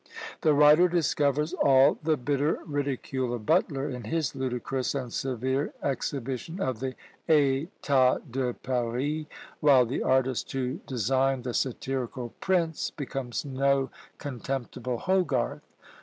The 0.41 0.55
writer 0.55 0.87
discovers 0.87 1.53
all 1.53 1.99
the 2.01 2.17
bitter 2.17 2.57
ridicule 2.65 3.35
of 3.35 3.45
Butler 3.45 3.87
in 3.87 4.05
his 4.05 4.33
ludicrous 4.35 4.95
and 4.95 5.13
severe 5.13 5.75
exhibition 5.83 6.59
of 6.59 6.79
the 6.79 6.95
"Etats 7.29 8.23
de 8.31 8.55
Paris," 8.55 9.25
while 9.59 9.85
the 9.85 10.01
artist 10.01 10.51
who 10.53 10.79
designed 10.87 11.43
the 11.43 11.53
satirical 11.53 12.33
prints 12.39 12.89
becomes 12.89 13.45
no 13.45 13.91
contemptible 14.17 14.97
Hogàrth. 15.05 15.61